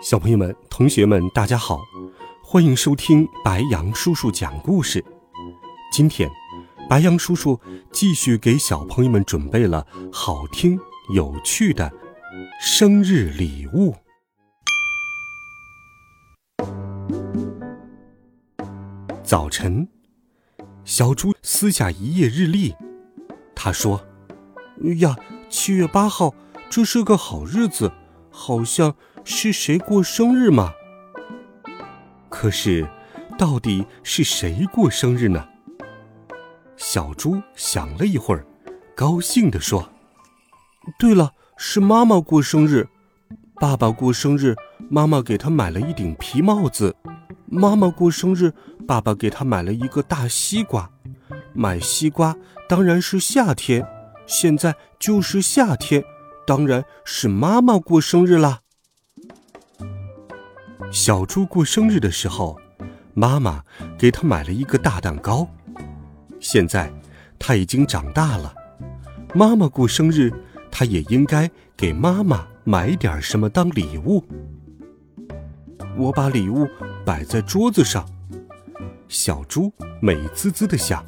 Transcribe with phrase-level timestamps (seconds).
[0.00, 1.80] 小朋友们、同学们，大家好，
[2.42, 5.04] 欢迎收听白杨叔叔讲故事。
[5.92, 6.28] 今天，
[6.88, 7.60] 白杨叔叔
[7.92, 10.76] 继续给小朋友们准备了好听
[11.14, 11.92] 有趣的
[12.60, 13.94] 生日礼物。
[19.22, 19.88] 早晨，
[20.84, 22.74] 小猪撕下一页日历，
[23.54, 24.04] 他说
[24.84, 25.16] ：“哎呀，
[25.48, 26.34] 七月八号，
[26.68, 27.92] 这是个好日子，
[28.28, 30.72] 好像……”是谁过生日吗？
[32.28, 32.88] 可是，
[33.38, 35.46] 到底是谁过生日呢？
[36.76, 38.44] 小猪想了一会儿，
[38.96, 39.88] 高兴地说
[40.98, 42.88] ：“对了，是妈妈过生日。
[43.56, 44.56] 爸爸过生日，
[44.90, 46.92] 妈妈给他买了一顶皮帽子；
[47.46, 48.52] 妈妈过生日，
[48.88, 50.90] 爸爸给他买了一个大西瓜。
[51.52, 52.34] 买西瓜
[52.68, 53.86] 当然是夏天，
[54.26, 56.02] 现在就是夏天，
[56.44, 58.61] 当然是妈妈过生日啦。”
[60.90, 62.58] 小猪过生日的时候，
[63.14, 63.62] 妈妈
[63.98, 65.48] 给他买了一个大蛋糕。
[66.40, 66.92] 现在
[67.38, 68.54] 他已经长大了，
[69.34, 70.32] 妈妈过生日，
[70.70, 74.24] 他也应该给妈妈买点什么当礼物。
[75.96, 76.66] 我把礼物
[77.04, 78.06] 摆在桌子上，
[79.08, 81.04] 小猪美滋滋的想。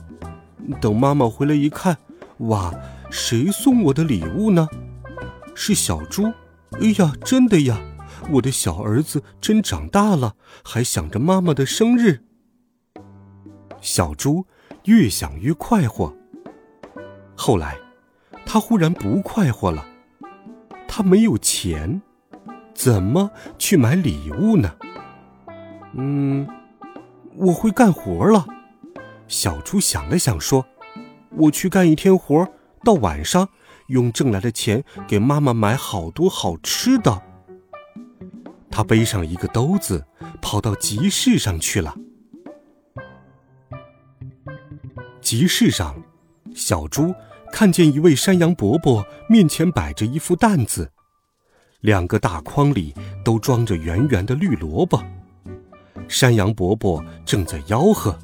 [0.81, 1.97] 等妈妈回来一看，
[2.38, 2.72] 哇，
[3.11, 4.69] 谁送我的礼物呢？
[5.55, 6.33] 是小猪。
[6.81, 7.81] 哎呀，真的呀！
[8.33, 12.25] 我的小儿子真长大了，还想着妈妈的生日。
[13.81, 14.47] 小猪
[14.84, 16.14] 越想越快活。
[17.37, 17.76] 后来，
[18.47, 19.87] 他忽然不快活了。
[20.88, 22.00] 他没有钱，
[22.72, 24.77] 怎么去买礼物呢？
[25.94, 26.48] 嗯，
[27.37, 28.47] 我会干活了。
[29.28, 30.66] 小猪想了想说
[31.37, 32.48] ：“我去干一天活，
[32.84, 33.48] 到晚上
[33.88, 37.22] 用挣来的钱给妈妈买好多好吃的。”
[38.74, 40.04] 他背上一个兜子，
[40.42, 41.94] 跑到集市上去了。
[45.20, 45.94] 集市上，
[46.56, 47.14] 小猪
[47.52, 50.90] 看见一位山羊伯伯面前摆着一副担子，
[51.82, 52.92] 两个大筐里
[53.24, 55.00] 都装着圆圆的绿萝卜。
[56.08, 58.18] 山羊伯伯正在吆喝：“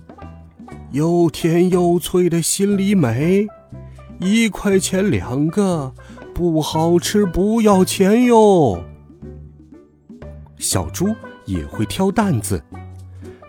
[0.90, 3.46] 又甜又脆的心里美，
[4.18, 5.94] 一块钱两个，
[6.34, 8.82] 不好吃不要钱哟。”
[10.60, 11.16] 小猪
[11.46, 12.62] 也会挑担子，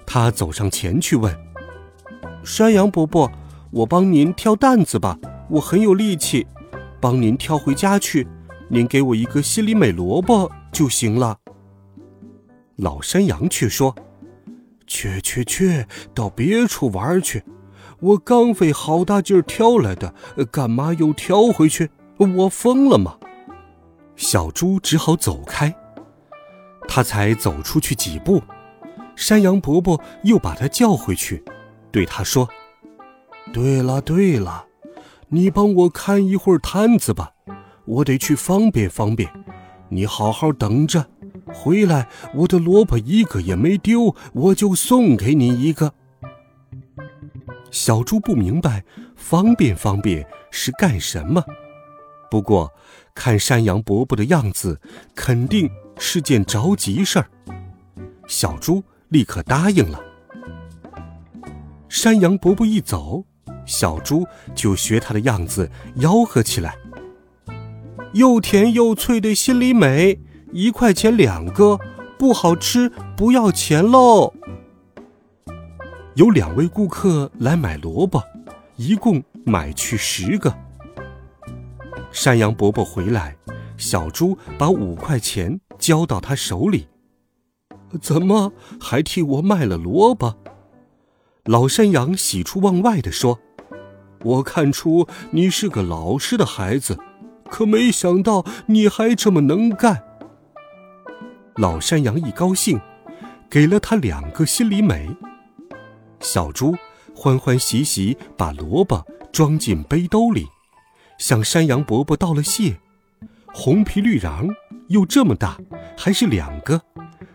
[0.07, 1.37] 他走上前去问
[2.41, 3.29] ：“山羊伯伯，
[3.69, 6.47] 我帮您挑担子吧，我很有力气，
[7.01, 8.25] 帮您挑回家去。
[8.69, 11.37] 您给我一个心里美萝卜就行了。”
[12.77, 13.93] 老山羊却说
[14.87, 15.85] ：“去去去，
[16.15, 17.43] 到别处玩去！
[17.99, 20.15] 我刚费好大劲儿挑来的，
[20.49, 21.89] 干嘛又挑回去？
[22.17, 23.17] 我疯了吗？”
[24.15, 25.75] 小猪只好走开。
[26.93, 28.43] 他才走出去几步，
[29.15, 31.41] 山羊伯伯又把他叫回去，
[31.89, 32.49] 对他说
[33.53, 34.65] ：“对了对了，
[35.29, 37.31] 你帮我看一会儿摊子吧，
[37.85, 39.31] 我得去方便方便。
[39.87, 41.07] 你好好等着，
[41.53, 45.93] 回来我的萝卜一个也没丢，我就送给你一个。”
[47.71, 48.83] 小猪不明白
[49.15, 51.41] “方便方便”是干什么，
[52.29, 52.69] 不过
[53.15, 54.81] 看山羊伯伯的样子，
[55.15, 55.71] 肯定。
[56.03, 57.27] 是件着急事儿，
[58.25, 60.03] 小猪立刻答应了。
[61.87, 63.23] 山羊伯伯一走，
[63.67, 64.25] 小猪
[64.55, 66.75] 就学他的样子吆喝起来
[68.13, 70.19] ：“又甜又脆的心里美，
[70.51, 71.79] 一块钱两个，
[72.17, 74.33] 不好吃不要钱喽！”
[76.15, 78.23] 有两位顾客来买萝卜，
[78.75, 80.51] 一共买去十个。
[82.11, 83.37] 山羊伯伯回来，
[83.77, 85.59] 小猪把五块钱。
[85.81, 86.87] 交到他手里，
[87.99, 90.37] 怎么还替我卖了萝卜？
[91.45, 93.39] 老山羊喜出望外地说
[94.23, 96.99] ：“我看出你是个老实的孩子，
[97.49, 100.03] 可没想到你还这么能干。”
[101.57, 102.79] 老山羊一高兴，
[103.49, 105.09] 给了他两个心里美。
[106.19, 106.75] 小猪
[107.15, 110.45] 欢欢喜喜把萝卜装进背兜里，
[111.17, 112.79] 向山羊伯伯道了谢。
[113.53, 114.47] 红皮绿瓤
[114.91, 115.57] 又这么大，
[115.97, 116.81] 还是两个，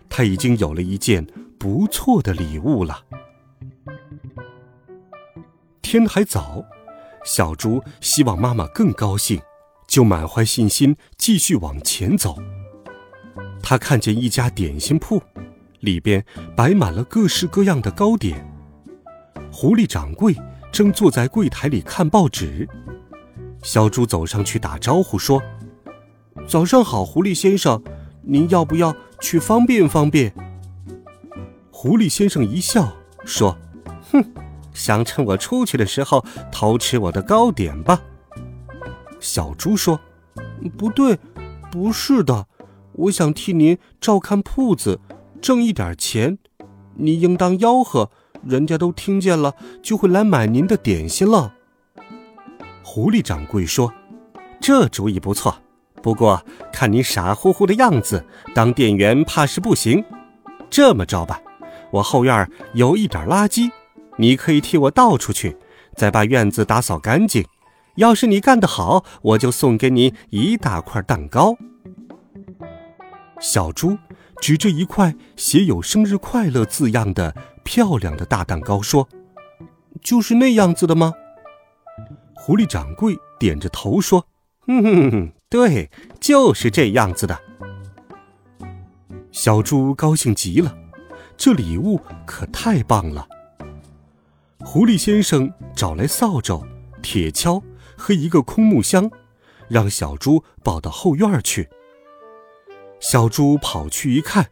[0.09, 1.27] 他已经有了一件
[1.59, 3.03] 不错的礼物了。
[5.81, 6.65] 天还早，
[7.25, 9.41] 小猪希望妈妈更高兴，
[9.87, 12.37] 就满怀信心继续往前走。
[13.63, 15.23] 他看见一家点心铺，
[15.81, 16.25] 里边
[16.55, 18.47] 摆满了各式各样的糕点。
[19.51, 20.37] 狐狸掌柜
[20.71, 22.69] 正坐在柜台里看报纸。
[23.63, 25.43] 小猪走上去打招呼说
[26.47, 27.83] ：“早上好，狐狸先生，
[28.23, 30.33] 您要不要去方便方便？”
[31.73, 32.93] 狐狸先生一笑
[33.25, 33.59] 说
[34.13, 34.25] ：“哼，
[34.73, 38.01] 想趁我出去的时候偷吃我的糕点吧？”
[39.19, 40.01] 小猪说
[40.79, 41.19] ：“不对，
[41.71, 42.47] 不是的，
[42.93, 45.01] 我想替您照看铺子，
[45.43, 46.39] 挣一点钱。
[46.95, 48.11] 你应当吆喝，
[48.45, 51.55] 人家都听见了，就会来买您的点心了。”
[52.85, 53.93] 狐狸掌柜说
[54.61, 55.57] ：“这主意不错，
[56.07, 56.41] 不过
[56.73, 58.25] 看你傻乎乎的样子，
[58.55, 60.05] 当店员怕是不行。
[60.71, 61.43] 这么着吧，
[61.91, 63.73] 我后院有一点垃圾，
[64.17, 65.57] 你可以替我倒出去，
[65.97, 67.45] 再把院子打扫干净。
[67.97, 71.57] 要是你干得好，我就送给你一大块蛋糕。”
[73.43, 73.99] 小猪
[74.41, 79.09] 指着一块写有“生日快乐”字样的漂亮的大蛋糕说
[80.01, 81.15] ：“就是那样子的吗？”
[82.37, 84.29] 狐狸掌柜点着头说
[84.69, 85.91] ：“嗯，对，
[86.21, 87.39] 就是这样子的。”
[89.33, 90.77] 小猪高兴极了，
[91.37, 93.29] 这礼物可太棒了。
[94.65, 96.67] 狐狸先生找来扫帚、
[97.03, 97.63] 铁锹
[97.97, 99.11] 和一个空木箱，
[99.69, 101.69] 让小猪抱到后院去。
[102.99, 104.49] 小猪跑去一看，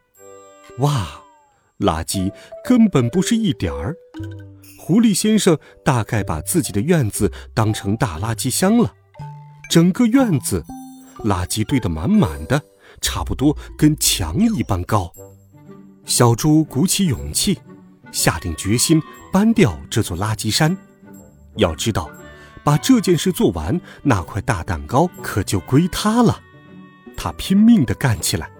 [0.79, 1.23] 哇，
[1.79, 2.33] 垃圾
[2.63, 3.97] 根本不是一点儿。
[4.79, 8.95] 狐狸先生大概把自己的院子当成大垃圾箱了，
[9.71, 10.63] 整个院子
[11.25, 12.63] 垃圾堆得满满的，
[13.01, 15.13] 差不多跟墙一般高。
[16.05, 17.59] 小猪鼓起勇气，
[18.13, 20.77] 下定决心搬掉这座垃圾山。
[21.57, 22.11] 要知道，
[22.63, 26.41] 把这件事做完，那块大蛋糕可就归他了。
[27.17, 28.51] 他拼命地干起来。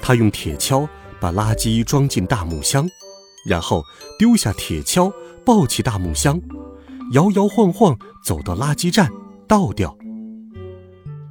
[0.00, 0.88] 他用铁锹
[1.20, 2.88] 把垃圾装进大木箱。
[3.46, 3.82] 然后
[4.18, 5.10] 丢下铁锹，
[5.46, 6.38] 抱起大木箱，
[7.12, 9.10] 摇摇晃晃走到垃圾站
[9.48, 9.96] 倒掉。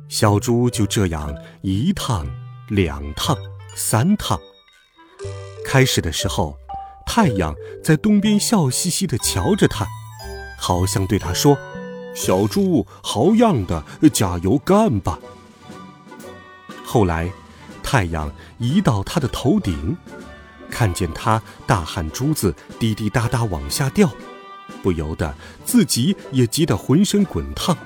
[0.10, 2.28] 小猪就这样一趟、
[2.68, 3.38] 两趟、
[3.76, 4.40] 三趟。
[5.64, 6.58] 开始的时候，
[7.06, 9.86] 太阳在东边笑嘻嘻地瞧着他，
[10.58, 11.56] 好像对他说
[12.16, 15.20] ：“小猪，好样的，加油干吧。”
[16.84, 17.32] 后来，
[17.84, 19.96] 太阳移到他的头顶。
[20.72, 24.10] 看见他大汗珠子滴滴答答往下掉，
[24.82, 25.36] 不由得
[25.66, 27.78] 自己也急得浑身滚烫。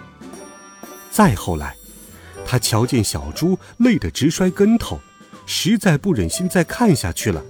[1.10, 1.76] 再后来，
[2.46, 5.00] 他瞧见小猪累得直摔跟头，
[5.46, 7.44] 实在不忍心再看下去了，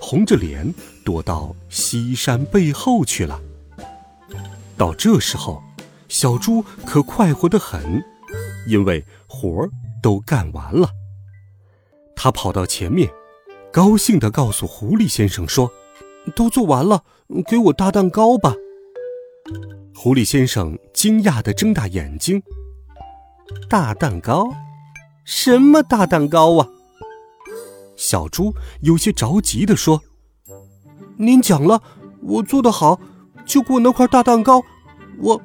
[0.00, 0.74] 红着脸
[1.04, 3.40] 躲到西山背后去了。
[4.76, 5.62] 到这时候，
[6.08, 8.02] 小猪可快活得很，
[8.66, 9.70] 因为活儿
[10.02, 10.90] 都干完了。
[12.16, 13.08] 他跑到前面。
[13.70, 15.70] 高兴地告诉狐狸先生说
[16.34, 17.04] ：“都做完了，
[17.46, 18.54] 给我大蛋糕吧。”
[19.94, 22.42] 狐狸先生惊讶地睁大眼睛
[23.68, 24.48] ：“大蛋糕？
[25.24, 26.68] 什么大蛋糕啊？”
[27.96, 30.02] 小猪有些着急地说
[31.18, 31.82] ：“您讲了，
[32.22, 33.00] 我做得好，
[33.44, 34.62] 就给我那块大蛋糕。
[35.18, 35.42] 我，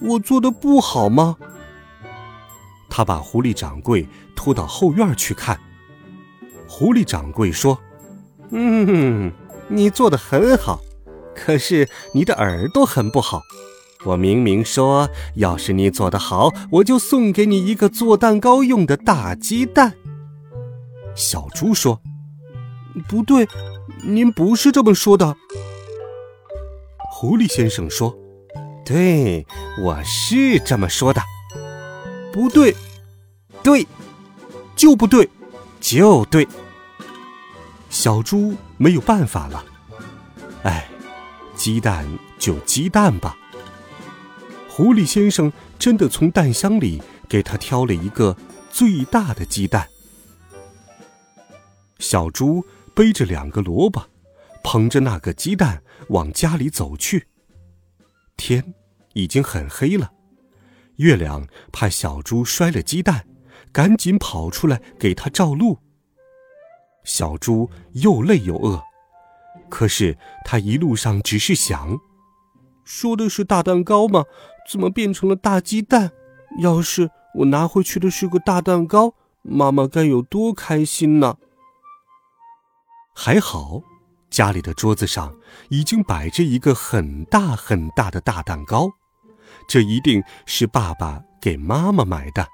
[0.00, 1.36] 我做的不好吗？”
[2.90, 5.58] 他把狐狸掌柜拖到后院去看。
[6.68, 7.78] 狐狸掌柜说
[8.50, 9.32] ：“嗯，
[9.68, 10.80] 你做的很好，
[11.34, 13.40] 可是你的耳朵很不好。
[14.04, 19.94] 我明明说，要是你做的好，我就送给你一个做蛋糕用的大鸡蛋。”
[21.14, 22.00] 小猪说
[23.08, 23.46] ：“不对，
[24.02, 25.36] 您不是这么说的。”
[27.12, 28.16] 狐狸先生说
[28.84, 29.46] ：“对，
[29.82, 31.22] 我是这么说的。”
[32.32, 32.74] 不对，
[33.62, 33.86] 对，
[34.74, 35.28] 就不对。
[35.80, 36.46] 就对，
[37.90, 39.64] 小猪没有办法了。
[40.62, 40.88] 哎，
[41.56, 42.06] 鸡蛋
[42.38, 43.36] 就鸡蛋吧。
[44.74, 48.34] 狐狸先生真的从蛋箱里给他挑了一个
[48.70, 49.86] 最大的鸡蛋。
[51.98, 52.64] 小猪
[52.94, 54.02] 背着两个萝卜，
[54.64, 57.26] 捧着那个鸡蛋往家里走去。
[58.38, 58.72] 天
[59.12, 60.10] 已经很黑了，
[60.96, 63.26] 月亮怕小猪摔了鸡蛋。
[63.72, 65.78] 赶紧跑出来给他照路。
[67.04, 68.82] 小猪又累又饿，
[69.70, 71.98] 可是他一路上只是想：
[72.84, 74.24] 说的是大蛋糕吗？
[74.68, 76.12] 怎么变成了大鸡蛋？
[76.60, 81.36] 要是我拿回去的是个大蛋糕，妈妈该有多开心呢？
[83.14, 83.82] 还好，
[84.30, 85.34] 家里的桌子上
[85.68, 88.90] 已经摆着一个很大很大的大蛋糕，
[89.68, 92.46] 这一定是爸爸给妈妈买的。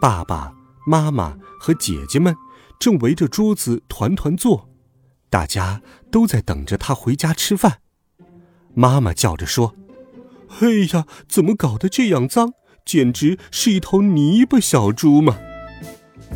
[0.00, 0.54] 爸爸
[0.86, 2.36] 妈妈和姐姐们
[2.78, 4.68] 正围着桌子团团坐，
[5.28, 7.80] 大家都在等着他回家吃饭。
[8.74, 9.74] 妈妈叫着说
[10.60, 12.54] ：“哎呀，怎么搞得这样脏？
[12.84, 15.36] 简直是一头泥巴小猪嘛！”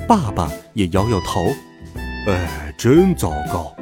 [0.07, 1.41] 爸爸也摇摇头
[2.29, 3.75] ：“哎，真糟糕。”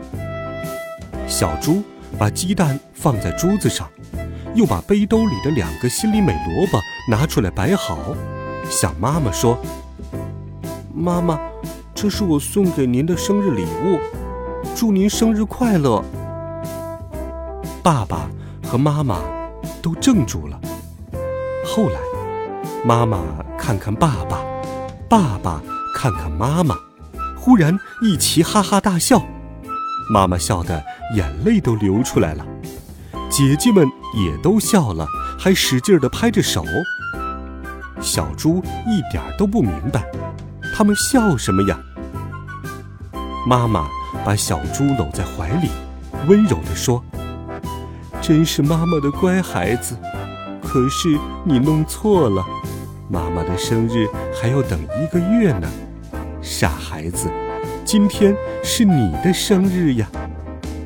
[1.26, 1.82] 小猪
[2.18, 3.88] 把鸡蛋放在桌子上，
[4.54, 6.78] 又把背兜里的两个心里美萝卜
[7.08, 8.14] 拿出来摆好，
[8.68, 9.58] 向妈妈说
[10.94, 11.38] ：“妈妈，
[11.94, 13.98] 这是我送给您的生日礼物，
[14.74, 16.04] 祝您生日快乐。”
[17.82, 18.30] 爸爸
[18.64, 19.20] 和妈妈
[19.82, 20.60] 都怔住了。
[21.64, 21.98] 后来，
[22.84, 23.18] 妈妈
[23.58, 24.40] 看看爸爸，
[25.08, 25.62] 爸爸
[25.94, 26.74] 看看妈妈，
[27.36, 29.22] 忽然一齐哈哈大笑。
[30.12, 30.82] 妈妈笑得
[31.14, 32.44] 眼泪都流出来了，
[33.30, 33.86] 姐姐们
[34.16, 35.06] 也都笑了，
[35.38, 36.64] 还使劲地拍着手。
[38.00, 40.04] 小猪一点都不明白，
[40.74, 41.78] 他们笑什么呀？
[43.46, 43.86] 妈妈
[44.24, 45.68] 把小猪搂在怀里，
[46.26, 47.02] 温柔地说
[48.30, 49.96] ：“真是妈妈的乖孩子，
[50.62, 52.46] 可是你弄错了，
[53.08, 54.06] 妈妈的生日
[54.40, 55.68] 还要等一个月呢，
[56.40, 57.28] 傻孩子。”
[57.84, 60.06] 今天是你的生日呀，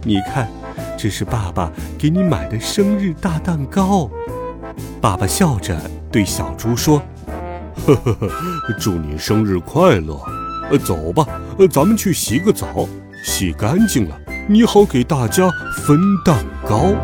[0.05, 0.49] 你看，
[0.97, 4.09] 这是爸爸给你买的生日大蛋糕。
[4.99, 5.79] 爸爸笑着
[6.11, 7.03] 对小猪说
[7.85, 8.31] ：“呵呵呵，
[8.81, 10.19] 祝你生日快乐！
[10.71, 11.27] 呃，走吧，
[11.59, 12.89] 呃，咱们去洗个澡，
[13.23, 15.51] 洗干净了，你好给大家
[15.87, 16.95] 分蛋糕。”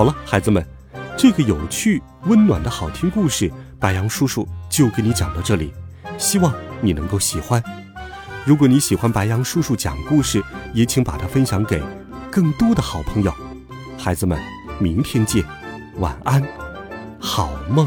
[0.00, 0.66] 好了，孩子们，
[1.14, 5.74] 这个有趣温暖的好听故事，白羊叔叔就给你讲到这里，
[6.16, 6.54] 希望。
[6.80, 7.62] 你能够喜欢，
[8.46, 10.42] 如果你喜欢白羊叔叔讲故事，
[10.72, 11.82] 也请把它分享给
[12.30, 13.30] 更多的好朋友。
[13.98, 14.40] 孩子们，
[14.78, 15.44] 明天见，
[15.98, 16.42] 晚安，
[17.20, 17.86] 好梦。